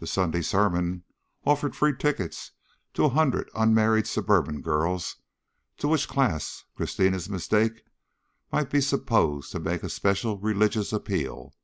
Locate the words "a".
3.04-3.08, 9.84-9.88